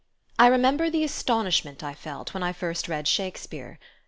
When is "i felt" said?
1.83-2.33